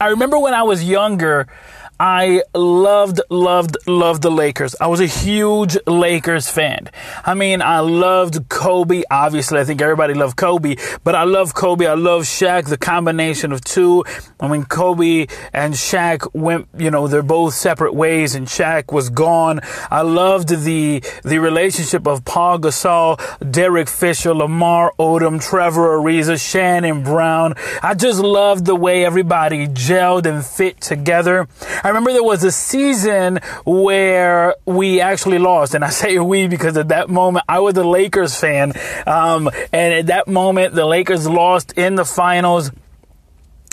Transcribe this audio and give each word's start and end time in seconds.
I 0.00 0.08
remember 0.08 0.38
when 0.38 0.54
I 0.54 0.64
was 0.64 0.82
younger, 0.82 1.46
I 2.00 2.42
loved, 2.54 3.20
loved, 3.30 3.76
loved 3.86 4.22
the 4.22 4.30
Lakers. 4.30 4.74
I 4.80 4.88
was 4.88 4.98
a 4.98 5.06
huge 5.06 5.76
Lakers 5.86 6.48
fan. 6.48 6.90
I 7.24 7.34
mean, 7.34 7.62
I 7.62 7.78
loved 7.80 8.48
Kobe. 8.48 9.04
Obviously, 9.08 9.60
I 9.60 9.64
think 9.64 9.80
everybody 9.80 10.12
loved 10.12 10.36
Kobe, 10.36 10.74
but 11.04 11.14
I 11.14 11.22
love 11.22 11.54
Kobe. 11.54 11.86
I 11.86 11.94
love 11.94 12.22
Shaq, 12.22 12.68
the 12.68 12.76
combination 12.76 13.52
of 13.52 13.62
two. 13.62 14.04
I 14.40 14.48
mean, 14.48 14.64
Kobe 14.64 15.28
and 15.52 15.74
Shaq 15.74 16.28
went, 16.34 16.66
you 16.76 16.90
know, 16.90 17.06
they're 17.06 17.22
both 17.22 17.54
separate 17.54 17.94
ways 17.94 18.34
and 18.34 18.48
Shaq 18.48 18.92
was 18.92 19.08
gone. 19.08 19.60
I 19.88 20.02
loved 20.02 20.48
the, 20.48 21.00
the 21.22 21.38
relationship 21.38 22.08
of 22.08 22.24
Paul 22.24 22.58
Gasol, 22.58 23.20
Derek 23.52 23.88
Fisher, 23.88 24.34
Lamar 24.34 24.92
Odom, 24.98 25.40
Trevor 25.40 25.98
Ariza, 25.98 26.44
Shannon 26.44 27.04
Brown. 27.04 27.54
I 27.84 27.94
just 27.94 28.18
loved 28.20 28.66
the 28.66 28.74
way 28.74 29.04
everybody 29.04 29.68
gelled 29.68 30.26
and 30.26 30.44
fit 30.44 30.80
together. 30.80 31.46
I 31.84 31.88
remember 31.88 32.14
there 32.14 32.22
was 32.22 32.42
a 32.44 32.50
season 32.50 33.40
where 33.66 34.54
we 34.64 35.02
actually 35.02 35.38
lost, 35.38 35.74
and 35.74 35.84
I 35.84 35.90
say 35.90 36.18
we 36.32 36.48
because 36.48 36.78
at 36.78 36.88
that 36.88 37.10
moment 37.10 37.44
I 37.46 37.60
was 37.60 37.76
a 37.76 37.84
Lakers 37.84 38.34
fan, 38.34 38.72
um, 39.06 39.50
and 39.70 39.92
at 39.92 40.06
that 40.06 40.26
moment 40.26 40.74
the 40.74 40.86
Lakers 40.86 41.28
lost 41.28 41.72
in 41.72 41.94
the 41.94 42.06
finals. 42.06 42.70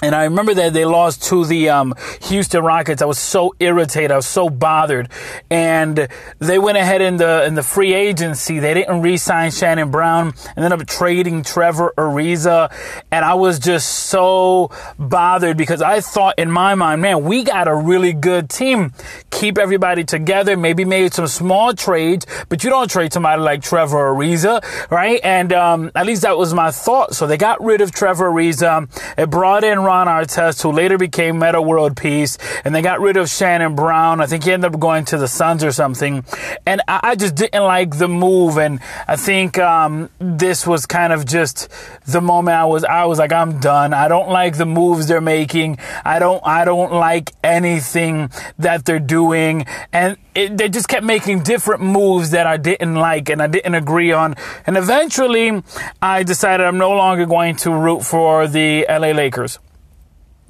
And 0.01 0.15
I 0.15 0.23
remember 0.23 0.53
that 0.55 0.73
they 0.73 0.85
lost 0.85 1.23
to 1.25 1.45
the 1.45 1.69
um, 1.69 1.93
Houston 2.23 2.63
Rockets. 2.63 3.01
I 3.01 3.05
was 3.05 3.19
so 3.19 3.53
irritated. 3.59 4.11
I 4.11 4.15
was 4.15 4.27
so 4.27 4.49
bothered. 4.49 5.09
And 5.49 6.07
they 6.39 6.57
went 6.57 6.77
ahead 6.77 7.01
in 7.01 7.17
the 7.17 7.45
in 7.45 7.55
the 7.55 7.63
free 7.63 7.93
agency. 7.93 8.59
They 8.59 8.73
didn't 8.73 9.01
re-sign 9.01 9.51
Shannon 9.51 9.91
Brown. 9.91 10.33
And 10.55 10.65
ended 10.65 10.81
up 10.81 10.87
trading 10.87 11.43
Trevor 11.43 11.93
Ariza. 11.97 12.73
And 13.11 13.23
I 13.23 13.35
was 13.35 13.59
just 13.59 13.89
so 14.07 14.71
bothered 14.97 15.57
because 15.57 15.81
I 15.81 16.01
thought 16.01 16.39
in 16.39 16.49
my 16.49 16.75
mind, 16.75 17.01
man, 17.01 17.23
we 17.23 17.43
got 17.43 17.67
a 17.67 17.75
really 17.75 18.13
good 18.13 18.49
team. 18.49 18.93
Keep 19.29 19.57
everybody 19.57 20.03
together. 20.03 20.57
Maybe 20.57 20.85
made 20.85 21.13
some 21.13 21.27
small 21.27 21.73
trades, 21.73 22.25
but 22.49 22.63
you 22.63 22.69
don't 22.69 22.89
trade 22.89 23.13
somebody 23.13 23.41
like 23.41 23.61
Trevor 23.61 24.15
Ariza, 24.15 24.63
right? 24.89 25.19
And 25.23 25.53
um, 25.53 25.91
at 25.95 26.05
least 26.05 26.23
that 26.23 26.37
was 26.37 26.53
my 26.53 26.71
thought. 26.71 27.13
So 27.13 27.27
they 27.27 27.37
got 27.37 27.61
rid 27.63 27.81
of 27.81 27.91
Trevor 27.91 28.31
Ariza. 28.31 28.89
It 29.17 29.29
brought 29.29 29.63
in 29.63 29.79
Ron 29.91 30.07
Artest, 30.07 30.61
who 30.63 30.71
later 30.71 30.97
became 30.97 31.37
Metta 31.37 31.61
World 31.61 31.97
Peace, 31.97 32.37
and 32.63 32.73
they 32.73 32.81
got 32.81 33.01
rid 33.01 33.17
of 33.17 33.29
Shannon 33.29 33.75
Brown. 33.75 34.21
I 34.21 34.25
think 34.25 34.45
he 34.45 34.53
ended 34.53 34.73
up 34.73 34.79
going 34.79 35.03
to 35.03 35.17
the 35.17 35.27
Suns 35.27 35.65
or 35.65 35.73
something. 35.73 36.23
And 36.65 36.81
I, 36.87 36.99
I 37.03 37.15
just 37.15 37.35
didn't 37.35 37.63
like 37.63 37.97
the 37.97 38.07
move, 38.07 38.57
and 38.57 38.79
I 39.05 39.17
think 39.17 39.57
um, 39.57 40.09
this 40.17 40.65
was 40.65 40.85
kind 40.85 41.11
of 41.11 41.25
just 41.25 41.67
the 42.05 42.21
moment 42.21 42.55
I 42.55 42.63
was 42.63 42.85
I 42.85 43.03
was 43.03 43.19
like, 43.19 43.33
I'm 43.33 43.59
done. 43.59 43.93
I 43.93 44.07
don't 44.07 44.29
like 44.29 44.55
the 44.55 44.65
moves 44.65 45.07
they're 45.07 45.19
making. 45.19 45.77
I 46.05 46.19
don't 46.19 46.41
I 46.47 46.63
don't 46.63 46.93
like 46.93 47.33
anything 47.43 48.31
that 48.59 48.85
they're 48.85 48.97
doing, 48.97 49.65
and 49.91 50.15
it, 50.33 50.57
they 50.57 50.69
just 50.69 50.87
kept 50.87 51.03
making 51.03 51.43
different 51.43 51.83
moves 51.83 52.31
that 52.31 52.47
I 52.47 52.55
didn't 52.55 52.95
like 52.95 53.27
and 53.27 53.41
I 53.41 53.47
didn't 53.47 53.75
agree 53.75 54.13
on. 54.13 54.35
And 54.65 54.77
eventually, 54.77 55.61
I 56.01 56.23
decided 56.23 56.65
I'm 56.65 56.77
no 56.77 56.91
longer 56.91 57.25
going 57.25 57.57
to 57.57 57.71
root 57.73 58.03
for 58.05 58.47
the 58.47 58.85
LA 58.87 59.11
Lakers. 59.11 59.59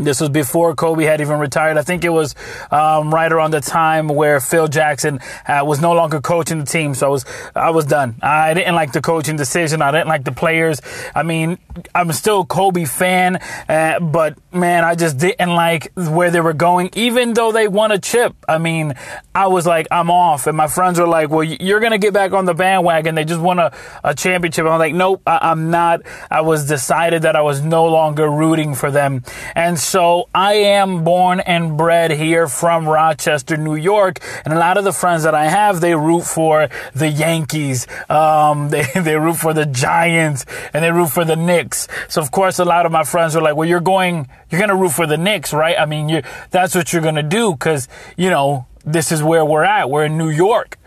This 0.04 0.20
was 0.20 0.30
before 0.30 0.76
Kobe 0.76 1.04
had 1.04 1.22
even 1.22 1.40
retired. 1.40 1.78
I 1.78 1.84
think 1.84 2.04
it 2.04 2.10
was 2.10 2.36
um, 2.72 3.14
right 3.14 3.32
around 3.32 3.52
the 3.52 3.62
time 3.62 4.08
where 4.08 4.40
Phil 4.40 4.68
Jackson 4.68 5.20
uh, 5.48 5.62
was 5.64 5.80
no 5.80 5.94
longer 5.94 6.22
coaching 6.22 6.60
the 6.60 6.66
team. 6.66 6.94
So 6.96 7.08
I 7.08 7.10
was 7.10 7.26
I 7.56 7.70
was 7.70 7.86
done. 7.86 8.16
I 8.22 8.54
didn't 8.54 8.76
like 8.76 8.94
the 8.94 9.02
coaching 9.02 9.36
decision. 9.36 9.82
I 9.82 9.92
didn't 9.92 10.08
like 10.08 10.24
the 10.24 10.32
players. 10.32 10.82
I 11.14 11.24
mean, 11.24 11.60
I'm 11.94 12.12
still 12.14 12.42
a 12.42 12.46
Kobe 12.46 12.86
fan, 12.86 13.40
uh, 13.70 14.00
but 14.00 14.38
man, 14.52 14.84
I 14.84 14.96
just 14.96 15.18
didn't 15.18 15.54
like 15.54 15.92
where 15.96 16.32
they 16.32 16.42
were 16.42 16.54
going. 16.54 16.90
Even 16.94 17.34
though 17.34 17.52
they 17.52 17.68
won 17.68 17.92
a 17.92 18.00
chip, 18.00 18.36
I 18.48 18.58
mean, 18.58 18.96
I 19.36 19.48
was 19.48 19.68
like, 19.68 19.88
I'm 19.92 20.10
off. 20.10 20.48
And 20.48 20.58
my 20.58 20.68
friends 20.68 21.00
were 21.00 21.08
like, 21.08 21.30
Well, 21.30 21.44
you're 21.44 21.80
gonna 21.80 21.98
get 22.00 22.14
back 22.14 22.34
on 22.34 22.46
the 22.46 22.54
bandwagon. 22.54 23.16
They 23.16 23.26
just 23.26 23.42
won 23.42 23.60
a, 23.60 23.72
a 24.04 24.16
championship. 24.16 24.66
I'm 24.66 24.80
like, 24.80 24.96
Nope, 24.96 25.22
I, 25.28 25.52
I'm 25.52 25.70
not. 25.70 26.02
I 26.30 26.42
was 26.42 26.68
decided 26.68 27.22
that 27.24 27.36
I 27.36 27.42
was 27.42 27.62
no 27.62 27.86
longer 27.86 28.30
rooting 28.30 28.74
for 28.74 28.90
them, 28.90 29.24
and. 29.56 29.78
I 29.94 30.54
am 30.54 31.04
born 31.04 31.42
and 31.42 31.76
bred 31.76 32.12
here 32.12 32.48
from 32.48 32.88
Rochester, 32.88 33.58
New 33.58 33.76
York, 33.76 34.20
and 34.46 34.54
a 34.54 34.58
lot 34.58 34.78
of 34.78 34.86
the 34.86 34.94
friends 34.94 35.24
that 35.24 35.36
I 35.36 35.50
have, 35.50 35.82
they 35.82 35.96
root 35.96 36.22
for 36.22 36.70
the 36.96 37.10
Yankees, 37.10 37.88
um, 38.08 38.70
they 38.74 38.84
they 38.96 39.18
root 39.18 39.36
for 39.36 39.54
the 39.54 39.66
Giants, 39.66 40.46
and 40.74 40.82
they 40.82 40.92
root 40.92 41.10
for 41.10 41.26
the 41.26 41.36
Knicks. 41.36 41.90
So 42.08 42.22
of 42.22 42.32
course, 42.32 42.58
a 42.60 42.64
lot 42.64 42.86
of 42.86 42.94
my 42.94 43.04
friends 43.04 43.36
are 43.36 43.42
like, 43.42 43.58
"Well, 43.58 43.68
you're 43.68 43.82
going, 43.82 44.30
you're 44.50 44.62
gonna 44.62 44.78
root 44.78 44.94
for 44.94 45.06
the 45.06 45.18
Knicks, 45.18 45.52
right? 45.52 45.78
I 45.78 45.86
mean, 45.86 46.08
you 46.08 46.22
that's 46.52 46.74
what 46.74 46.94
you're 46.94 47.02
gonna 47.02 47.22
do, 47.22 47.52
because 47.52 47.90
you 48.16 48.30
know 48.30 48.68
this 48.86 49.12
is 49.12 49.22
where 49.22 49.44
we're 49.44 49.66
at. 49.66 49.90
We're 49.90 50.06
in 50.06 50.18
New 50.18 50.30
York." 50.30 50.78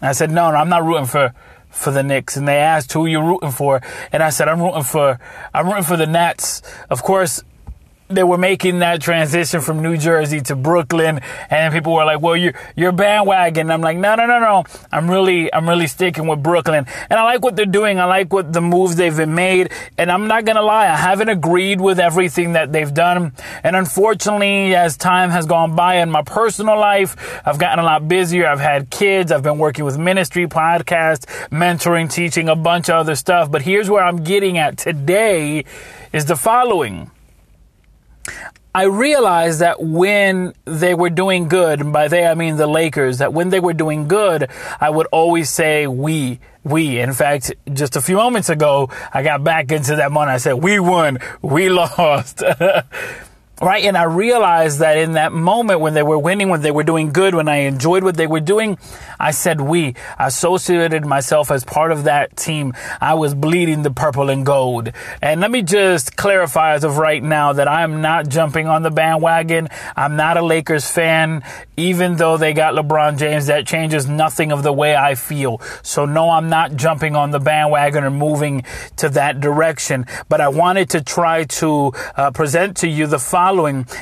And 0.00 0.08
I 0.08 0.12
said, 0.12 0.30
"No, 0.30 0.52
no, 0.52 0.58
I'm 0.58 0.68
not 0.68 0.84
rooting 0.84 1.06
for." 1.06 1.34
for 1.70 1.90
the 1.90 2.02
Knicks 2.02 2.36
and 2.36 2.46
they 2.46 2.58
asked 2.58 2.92
who 2.92 3.06
you're 3.06 3.24
rooting 3.24 3.50
for 3.50 3.80
and 4.12 4.22
I 4.22 4.28
said 4.28 4.46
I'm 4.46 4.60
rooting 4.60 4.82
for 4.82 5.18
I'm 5.54 5.66
rooting 5.66 5.84
for 5.84 5.96
the 5.96 6.06
Nets. 6.06 6.60
Of 6.90 7.02
course, 7.02 7.42
they 8.14 8.24
were 8.24 8.38
making 8.38 8.80
that 8.80 9.00
transition 9.00 9.60
from 9.60 9.82
New 9.82 9.96
Jersey 9.96 10.40
to 10.42 10.56
Brooklyn, 10.56 11.20
and 11.50 11.72
people 11.72 11.92
were 11.94 12.04
like, 12.04 12.20
"Well, 12.20 12.36
you're 12.36 12.54
you're 12.76 12.92
bandwagon." 12.92 13.70
I'm 13.70 13.80
like, 13.80 13.96
"No, 13.96 14.14
no, 14.14 14.26
no, 14.26 14.40
no. 14.40 14.64
I'm 14.90 15.10
really 15.10 15.52
I'm 15.52 15.68
really 15.68 15.86
sticking 15.86 16.26
with 16.26 16.42
Brooklyn, 16.42 16.86
and 17.08 17.20
I 17.20 17.24
like 17.24 17.42
what 17.42 17.56
they're 17.56 17.66
doing. 17.66 18.00
I 18.00 18.04
like 18.04 18.32
what 18.32 18.52
the 18.52 18.60
moves 18.60 18.96
they've 18.96 19.16
been 19.16 19.34
made, 19.34 19.70
and 19.96 20.10
I'm 20.10 20.26
not 20.26 20.44
gonna 20.44 20.62
lie, 20.62 20.88
I 20.88 20.96
haven't 20.96 21.28
agreed 21.28 21.80
with 21.80 22.00
everything 22.00 22.54
that 22.54 22.72
they've 22.72 22.92
done, 22.92 23.32
and 23.62 23.76
unfortunately, 23.76 24.74
as 24.74 24.96
time 24.96 25.30
has 25.30 25.46
gone 25.46 25.76
by 25.76 25.96
in 25.96 26.10
my 26.10 26.22
personal 26.22 26.78
life, 26.78 27.40
I've 27.46 27.58
gotten 27.58 27.78
a 27.78 27.84
lot 27.84 28.08
busier. 28.08 28.46
I've 28.46 28.60
had 28.60 28.90
kids. 28.90 29.30
I've 29.30 29.42
been 29.42 29.58
working 29.58 29.84
with 29.84 29.98
ministry, 29.98 30.46
podcast, 30.46 31.26
mentoring, 31.50 32.10
teaching, 32.10 32.48
a 32.48 32.56
bunch 32.56 32.88
of 32.88 32.96
other 32.96 33.14
stuff. 33.14 33.50
But 33.50 33.62
here's 33.62 33.88
where 33.88 34.02
I'm 34.02 34.24
getting 34.24 34.58
at 34.58 34.76
today: 34.76 35.64
is 36.12 36.26
the 36.26 36.36
following. 36.36 37.11
I 38.74 38.84
realized 38.84 39.60
that 39.60 39.82
when 39.82 40.54
they 40.64 40.94
were 40.94 41.10
doing 41.10 41.48
good, 41.48 41.80
and 41.80 41.92
by 41.92 42.08
they 42.08 42.26
I 42.26 42.34
mean 42.34 42.56
the 42.56 42.66
Lakers, 42.66 43.18
that 43.18 43.34
when 43.34 43.50
they 43.50 43.60
were 43.60 43.74
doing 43.74 44.08
good, 44.08 44.48
I 44.80 44.88
would 44.88 45.06
always 45.12 45.50
say 45.50 45.86
we, 45.86 46.40
we. 46.64 46.98
In 46.98 47.12
fact, 47.12 47.52
just 47.70 47.96
a 47.96 48.00
few 48.00 48.16
moments 48.16 48.48
ago, 48.48 48.88
I 49.12 49.22
got 49.22 49.44
back 49.44 49.72
into 49.72 49.96
that 49.96 50.10
moment. 50.10 50.30
I 50.30 50.38
said, 50.38 50.54
we 50.54 50.80
won, 50.80 51.18
we 51.42 51.68
lost. 51.70 52.42
right? 53.62 53.84
And 53.84 53.96
I 53.96 54.02
realized 54.02 54.80
that 54.80 54.98
in 54.98 55.12
that 55.12 55.32
moment 55.32 55.78
when 55.78 55.94
they 55.94 56.02
were 56.02 56.18
winning, 56.18 56.48
when 56.48 56.62
they 56.62 56.72
were 56.72 56.82
doing 56.82 57.12
good, 57.12 57.34
when 57.34 57.48
I 57.48 57.58
enjoyed 57.58 58.02
what 58.02 58.16
they 58.16 58.26
were 58.26 58.40
doing, 58.40 58.76
I 59.20 59.30
said 59.30 59.60
we. 59.60 59.94
I 60.18 60.26
associated 60.26 61.06
myself 61.06 61.50
as 61.52 61.62
part 61.64 61.92
of 61.92 62.04
that 62.04 62.36
team. 62.36 62.74
I 63.00 63.14
was 63.14 63.34
bleeding 63.34 63.82
the 63.82 63.92
purple 63.92 64.30
and 64.30 64.44
gold. 64.44 64.90
And 65.22 65.40
let 65.40 65.52
me 65.52 65.62
just 65.62 66.16
clarify 66.16 66.74
as 66.74 66.82
of 66.82 66.98
right 66.98 67.22
now 67.22 67.52
that 67.52 67.68
I 67.68 67.82
am 67.82 68.00
not 68.00 68.28
jumping 68.28 68.66
on 68.66 68.82
the 68.82 68.90
bandwagon. 68.90 69.68
I'm 69.94 70.16
not 70.16 70.36
a 70.36 70.42
Lakers 70.42 70.90
fan. 70.90 71.44
Even 71.76 72.16
though 72.16 72.36
they 72.36 72.52
got 72.52 72.74
LeBron 72.74 73.16
James, 73.16 73.46
that 73.46 73.64
changes 73.64 74.08
nothing 74.08 74.50
of 74.50 74.64
the 74.64 74.72
way 74.72 74.96
I 74.96 75.14
feel. 75.14 75.60
So 75.82 76.04
no, 76.04 76.30
I'm 76.30 76.48
not 76.48 76.74
jumping 76.74 77.14
on 77.14 77.30
the 77.30 77.38
bandwagon 77.38 78.02
or 78.02 78.10
moving 78.10 78.64
to 78.96 79.08
that 79.10 79.40
direction. 79.40 80.06
But 80.28 80.40
I 80.40 80.48
wanted 80.48 80.90
to 80.90 81.00
try 81.00 81.44
to 81.44 81.92
uh, 82.16 82.32
present 82.32 82.78
to 82.78 82.88
you 82.88 83.06
the 83.06 83.20
following. 83.20 83.51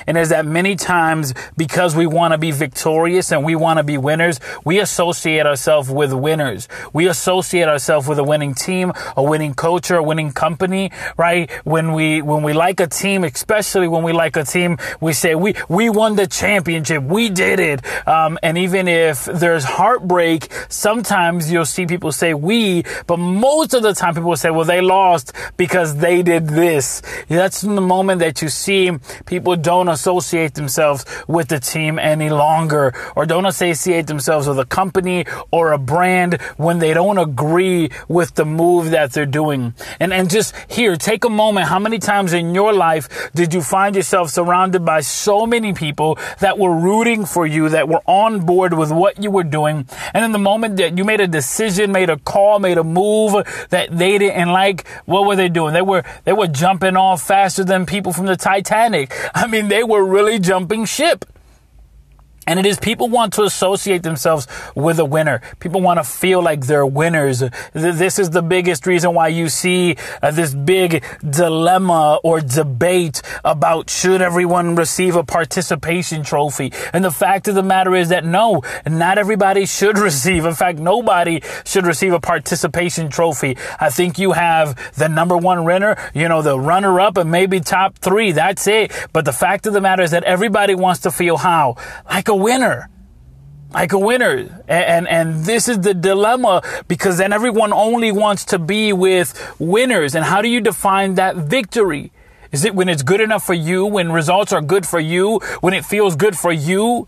And 0.06 0.18
is 0.18 0.28
that 0.30 0.46
many 0.46 0.76
times 0.76 1.34
because 1.56 1.96
we 1.96 2.06
want 2.06 2.32
to 2.32 2.38
be 2.38 2.50
victorious 2.50 3.32
and 3.32 3.44
we 3.44 3.56
want 3.56 3.78
to 3.78 3.82
be 3.82 3.98
winners, 3.98 4.40
we 4.64 4.78
associate 4.78 5.46
ourselves 5.46 5.90
with 5.90 6.12
winners. 6.12 6.68
We 6.92 7.08
associate 7.08 7.68
ourselves 7.68 8.06
with 8.06 8.18
a 8.18 8.24
winning 8.24 8.54
team, 8.54 8.92
a 9.16 9.22
winning 9.22 9.54
culture, 9.54 9.96
a 9.96 10.02
winning 10.02 10.32
company, 10.32 10.90
right? 11.16 11.50
When 11.64 11.92
we, 11.92 12.22
when 12.22 12.42
we 12.42 12.52
like 12.52 12.80
a 12.80 12.86
team, 12.86 13.24
especially 13.24 13.88
when 13.88 14.02
we 14.02 14.12
like 14.12 14.36
a 14.36 14.44
team, 14.44 14.78
we 15.00 15.12
say, 15.12 15.34
we, 15.34 15.54
we 15.68 15.90
won 15.90 16.16
the 16.16 16.26
championship. 16.26 17.02
We 17.02 17.28
did 17.28 17.60
it. 17.60 17.80
Um, 18.06 18.38
and 18.42 18.58
even 18.58 18.88
if 18.88 19.24
there's 19.24 19.64
heartbreak, 19.64 20.48
sometimes 20.68 21.50
you'll 21.50 21.64
see 21.64 21.86
people 21.86 22.12
say 22.12 22.34
we, 22.34 22.84
but 23.06 23.18
most 23.18 23.74
of 23.74 23.82
the 23.82 23.94
time 23.94 24.14
people 24.14 24.36
say, 24.36 24.50
well, 24.50 24.64
they 24.64 24.80
lost 24.80 25.32
because 25.56 25.96
they 25.96 26.22
did 26.22 26.48
this. 26.48 27.02
That's 27.28 27.60
the 27.62 27.80
moment 27.80 28.20
that 28.20 28.42
you 28.42 28.48
see 28.48 28.92
people 29.26 29.39
don't 29.40 29.88
associate 29.88 30.54
themselves 30.54 31.04
with 31.26 31.48
the 31.48 31.60
team 31.60 31.98
any 31.98 32.30
longer 32.30 32.92
or 33.16 33.26
don't 33.26 33.46
associate 33.46 34.06
themselves 34.06 34.46
with 34.48 34.58
a 34.58 34.64
company 34.64 35.26
or 35.50 35.72
a 35.72 35.78
brand 35.78 36.40
when 36.56 36.78
they 36.78 36.94
don't 36.94 37.18
agree 37.18 37.90
with 38.08 38.34
the 38.34 38.44
move 38.44 38.90
that 38.90 39.12
they're 39.12 39.26
doing. 39.26 39.74
And, 39.98 40.12
and 40.12 40.30
just 40.30 40.54
here, 40.68 40.96
take 40.96 41.24
a 41.24 41.30
moment. 41.30 41.68
How 41.68 41.78
many 41.78 41.98
times 41.98 42.32
in 42.32 42.54
your 42.54 42.72
life 42.72 43.30
did 43.34 43.54
you 43.54 43.62
find 43.62 43.96
yourself 43.96 44.30
surrounded 44.30 44.84
by 44.84 45.00
so 45.00 45.46
many 45.46 45.72
people 45.72 46.18
that 46.40 46.58
were 46.58 46.74
rooting 46.74 47.24
for 47.24 47.46
you, 47.46 47.68
that 47.70 47.88
were 47.88 48.02
on 48.06 48.40
board 48.46 48.74
with 48.74 48.92
what 48.92 49.22
you 49.22 49.30
were 49.30 49.44
doing? 49.44 49.86
And 50.14 50.24
in 50.24 50.32
the 50.32 50.38
moment 50.38 50.76
that 50.76 50.96
you 50.96 51.04
made 51.04 51.20
a 51.20 51.28
decision, 51.28 51.92
made 51.92 52.10
a 52.10 52.18
call, 52.18 52.58
made 52.58 52.78
a 52.78 52.84
move 52.84 53.32
that 53.70 53.96
they 53.96 54.18
didn't 54.18 54.50
like, 54.50 54.86
what 55.06 55.26
were 55.26 55.36
they 55.36 55.48
doing? 55.48 55.74
They 55.74 55.82
were, 55.82 56.04
they 56.24 56.32
were 56.32 56.46
jumping 56.46 56.96
off 56.96 57.22
faster 57.22 57.64
than 57.64 57.86
people 57.86 58.12
from 58.12 58.26
the 58.26 58.36
Titanic. 58.36 59.12
I 59.34 59.46
mean, 59.46 59.68
they 59.68 59.84
were 59.84 60.04
really 60.04 60.38
jumping 60.38 60.84
ship. 60.84 61.24
And 62.50 62.58
it 62.58 62.66
is 62.66 62.80
people 62.80 63.08
want 63.08 63.32
to 63.34 63.44
associate 63.44 64.02
themselves 64.02 64.48
with 64.74 64.98
a 64.98 65.04
winner. 65.04 65.40
People 65.60 65.80
want 65.80 66.00
to 66.00 66.04
feel 66.04 66.42
like 66.42 66.66
they're 66.66 66.84
winners. 66.84 67.44
This 67.72 68.18
is 68.18 68.30
the 68.30 68.42
biggest 68.42 68.88
reason 68.88 69.14
why 69.14 69.28
you 69.28 69.48
see 69.48 69.94
uh, 70.20 70.32
this 70.32 70.52
big 70.52 71.04
dilemma 71.22 72.18
or 72.24 72.40
debate 72.40 73.22
about 73.44 73.88
should 73.88 74.20
everyone 74.20 74.74
receive 74.74 75.14
a 75.14 75.22
participation 75.22 76.24
trophy. 76.24 76.72
And 76.92 77.04
the 77.04 77.12
fact 77.12 77.46
of 77.46 77.54
the 77.54 77.62
matter 77.62 77.94
is 77.94 78.08
that 78.08 78.24
no, 78.24 78.62
not 78.84 79.16
everybody 79.16 79.64
should 79.64 79.96
receive. 80.10 80.44
In 80.44 80.54
fact, 80.54 80.80
nobody 80.80 81.42
should 81.64 81.86
receive 81.86 82.12
a 82.12 82.20
participation 82.20 83.10
trophy. 83.10 83.56
I 83.78 83.90
think 83.90 84.18
you 84.18 84.32
have 84.32 84.76
the 84.96 85.08
number 85.08 85.36
one 85.36 85.64
winner, 85.64 85.96
you 86.14 86.26
know, 86.26 86.42
the 86.42 86.58
runner 86.58 86.98
up 86.98 87.16
and 87.16 87.30
maybe 87.30 87.60
top 87.60 87.98
three. 87.98 88.32
That's 88.32 88.66
it. 88.66 88.90
But 89.12 89.24
the 89.24 89.32
fact 89.32 89.68
of 89.68 89.72
the 89.72 89.80
matter 89.80 90.02
is 90.02 90.10
that 90.10 90.24
everybody 90.24 90.74
wants 90.74 91.02
to 91.02 91.12
feel 91.12 91.36
how? 91.36 91.76
Like 92.06 92.26
a 92.26 92.39
winner 92.40 92.90
like 93.72 93.92
a 93.92 93.98
winner. 93.98 94.62
And, 94.68 95.08
and 95.08 95.44
this 95.44 95.68
is 95.68 95.80
the 95.80 95.94
dilemma 95.94 96.62
because 96.88 97.18
then 97.18 97.32
everyone 97.32 97.72
only 97.72 98.12
wants 98.12 98.44
to 98.46 98.58
be 98.58 98.92
with 98.92 99.54
winners. 99.58 100.14
And 100.14 100.24
how 100.24 100.42
do 100.42 100.48
you 100.48 100.60
define 100.60 101.14
that 101.14 101.36
victory? 101.36 102.12
Is 102.52 102.64
it 102.64 102.74
when 102.74 102.88
it's 102.88 103.02
good 103.02 103.20
enough 103.20 103.44
for 103.46 103.54
you, 103.54 103.86
when 103.86 104.10
results 104.10 104.52
are 104.52 104.60
good 104.60 104.86
for 104.86 104.98
you, 104.98 105.38
when 105.60 105.72
it 105.72 105.84
feels 105.84 106.16
good 106.16 106.36
for 106.36 106.52
you? 106.52 107.06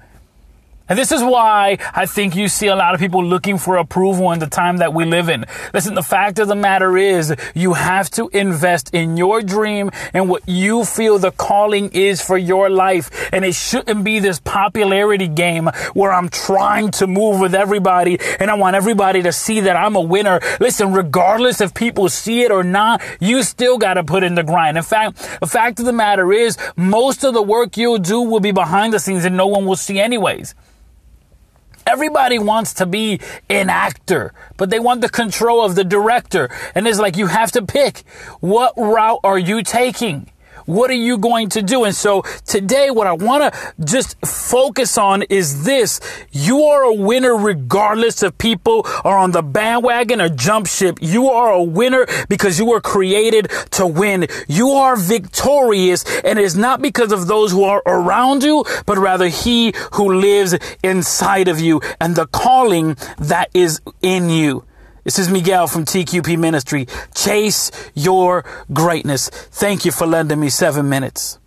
And 0.89 0.99
this 0.99 1.13
is 1.13 1.23
why 1.23 1.79
I 1.95 2.07
think 2.07 2.35
you 2.35 2.49
see 2.49 2.67
a 2.67 2.77
lot 2.77 2.95
of 2.95 3.01
people 3.01 3.25
looking 3.25 3.59
for 3.59 3.77
approval 3.77 4.33
in 4.33 4.41
the 4.41 4.47
time 4.47 4.79
that 4.79 4.93
we 4.93 5.05
live 5.05 5.29
in. 5.29 5.47
Listen, 5.73 5.95
the 5.95 6.03
fact 6.03 6.39
of 6.39 6.49
the 6.49 6.57
matter 6.57 6.97
is 6.99 7.35
you 7.55 7.75
have 7.75 8.11
to 8.11 8.29
invest 8.33 8.93
in 8.93 9.17
your 9.17 9.43
dream 9.43 9.91
and 10.13 10.29
what 10.29 10.43
you 10.49 10.85
feel 10.85 11.19
the 11.19 11.31
calling 11.31 11.91
is 11.93 12.21
for 12.21 12.37
your 12.37 12.69
life. 12.69 13.11
And 13.33 13.45
it 13.45 13.55
shouldn't 13.55 14.05
be 14.05 14.19
this 14.19 14.41
popularity 14.41 15.29
game 15.29 15.71
where 15.95 16.13
I'm 16.13 16.29
trying 16.29 16.91
to 16.93 17.07
move 17.07 17.41
with 17.41 17.55
everybody 17.55 18.19
and 18.41 18.51
I 18.51 18.55
want 18.55 18.77
everybody 18.77 19.23
to 19.23 19.33
see 19.33 19.61
that 19.61 19.77
I'm 19.77 19.97
a 19.97 20.01
winner. 20.01 20.41
Listen, 20.61 20.93
regardless 20.93 21.61
if 21.61 21.75
people 21.75 22.09
see 22.09 22.43
it 22.43 22.51
or 22.51 22.65
not, 22.65 23.01
you 23.21 23.43
still 23.45 23.79
got 23.79 23.95
to 23.95 24.05
put 24.05 24.25
in 24.25 24.35
the 24.35 24.43
grind. 24.43 24.77
In 24.77 24.83
fact, 24.83 25.17
the 25.41 25.47
fact 25.47 25.79
of 25.79 25.87
the 25.87 25.93
matter 25.93 26.33
is 26.33 26.59
most 26.77 27.25
of 27.25 27.35
the 27.35 27.43
work 27.43 27.77
you'll 27.77 27.99
do 27.99 28.21
will 28.21 28.41
be 28.41 28.53
behind 28.53 28.93
the 28.93 28.99
scenes 28.99 29.25
and 29.25 29.37
no 29.37 29.47
one 29.47 29.65
will 29.65 29.77
see 29.77 30.01
anyways. 30.01 30.55
Everybody 31.87 32.39
wants 32.39 32.75
to 32.75 32.87
be 32.87 33.21
an 33.49 33.71
actor, 33.71 34.33
but 34.57 34.71
they 34.71 34.79
want 34.79 35.01
the 35.01 35.09
control 35.09 35.65
of 35.65 35.75
the 35.75 35.85
director. 35.85 36.49
And 36.75 36.87
it's 36.87 36.99
like 36.99 37.17
you 37.17 37.27
have 37.27 37.53
to 37.53 37.63
pick 37.63 37.99
what 38.41 38.75
route 38.77 39.21
are 39.25 39.39
you 39.39 39.63
taking? 39.63 40.31
What 40.67 40.91
are 40.91 40.95
you 40.95 41.19
going 41.19 41.49
to 41.51 41.63
do? 41.63 41.85
And 41.85 41.95
so 41.95 42.23
today, 42.47 42.91
what 42.91 43.07
I 43.07 43.13
want 43.13 43.53
to 43.53 43.75
just 43.85 44.17
focus 44.27 44.99
on 44.99 45.23
is 45.23 45.65
this. 45.65 46.01
You 46.31 46.63
are 46.65 46.83
a 46.85 46.95
winner 46.95 47.37
regardless 47.37 48.23
if 48.23 48.37
people 48.39 48.87
are 49.05 49.17
on 49.17 49.33
the 49.33 49.43
bandwagon 49.43 50.21
or 50.21 50.29
jump 50.29 50.67
ship. 50.67 50.99
You 51.01 51.31
are 51.31 51.53
a 51.53 51.63
winner 51.63 52.07
because 52.29 52.59
you 52.59 52.67
were 52.67 52.81
created 52.81 53.51
to 53.73 53.87
win. 53.87 54.27
You 54.49 54.71
are 54.71 54.97
victorious 54.97 56.05
and 56.25 56.39
it 56.39 56.45
is 56.45 56.57
not 56.57 56.83
because 56.83 57.13
of 57.13 57.27
those 57.27 57.53
who 57.53 57.65
are 57.65 57.83
around 57.87 58.43
you, 58.43 58.65
but 58.87 58.99
rather 58.99 59.29
he 59.29 59.75
who 59.93 60.15
lives 60.15 60.57
inside 60.83 61.49
of 61.49 61.61
you 61.61 61.81
and 62.01 62.17
the 62.17 62.27
calling 62.27 62.97
that 63.19 63.51
is 63.55 63.81
in 64.03 64.31
you. 64.31 64.65
This 65.05 65.19
is 65.19 65.29
Miguel 65.29 65.67
from 65.67 65.85
TQP 65.85 66.39
Ministry. 66.39 66.87
Chase 67.13 67.73
your 67.93 68.45
greatness. 68.73 69.31
Thank 69.31 69.85
you 69.85 69.91
for 69.91 70.07
lending 70.07 70.39
me 70.39 70.49
seven 70.49 70.89
minutes. 70.89 71.41